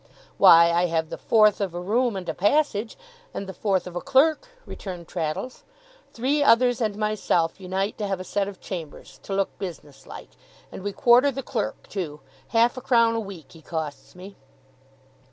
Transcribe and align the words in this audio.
'Why, 0.39 0.71
I 0.71 0.87
have 0.87 1.11
the 1.11 1.17
fourth 1.19 1.61
of 1.61 1.75
a 1.75 1.79
room 1.79 2.15
and 2.15 2.27
a 2.27 2.33
passage, 2.33 2.97
and 3.35 3.45
the 3.45 3.53
fourth 3.53 3.85
of 3.85 3.95
a 3.95 4.01
clerk,' 4.01 4.47
returned 4.65 5.07
Traddles. 5.07 5.63
'Three 6.11 6.41
others 6.43 6.81
and 6.81 6.97
myself 6.97 7.59
unite 7.59 7.99
to 7.99 8.07
have 8.07 8.19
a 8.19 8.23
set 8.23 8.47
of 8.47 8.59
chambers 8.59 9.19
to 9.21 9.35
look 9.35 9.59
business 9.59 10.07
like 10.07 10.29
and 10.71 10.81
we 10.81 10.91
quarter 10.91 11.29
the 11.29 11.43
clerk 11.43 11.87
too. 11.87 12.19
Half 12.47 12.77
a 12.77 12.81
crown 12.81 13.13
a 13.13 13.19
week 13.19 13.51
he 13.51 13.61
costs 13.61 14.15
me. 14.15 14.35